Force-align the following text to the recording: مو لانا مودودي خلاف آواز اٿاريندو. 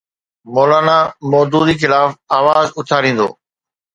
مو 0.53 0.63
لانا 0.69 0.97
مودودي 1.31 1.75
خلاف 1.81 2.09
آواز 2.37 2.67
اٿاريندو. 2.79 3.29